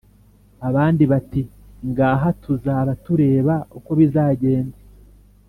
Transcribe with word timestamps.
Abandi 0.67 1.03
bati: 1.11 1.41
“Ngaha 1.89 2.27
tuzaba 2.43 2.91
tureba 3.03 3.55
uko 3.77 3.91
bizagenda.” 3.99 4.77